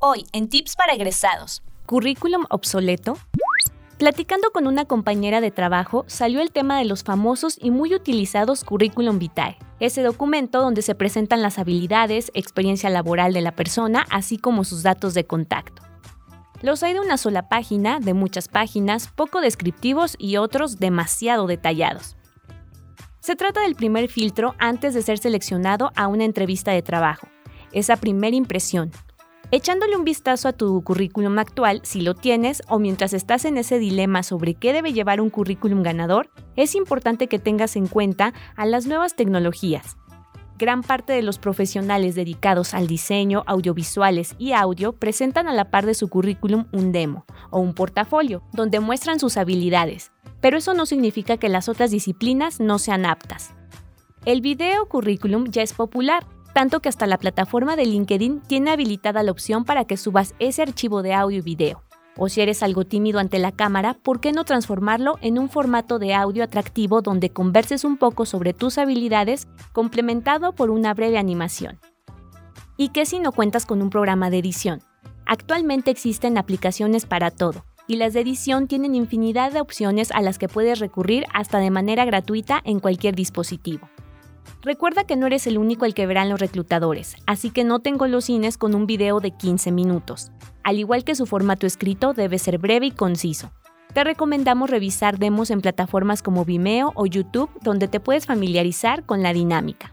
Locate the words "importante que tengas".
36.74-37.74